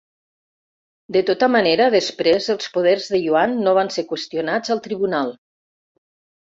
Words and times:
De 1.17 1.21
tota 1.27 1.49
manera 1.57 1.91
després 1.97 2.49
els 2.55 2.73
poders 2.79 3.07
de 3.13 3.23
Yuan 3.27 3.57
no 3.69 3.77
van 3.83 3.95
ser 3.99 4.09
qüestionats 4.13 4.77
al 4.79 4.87
tribunal. 4.91 5.35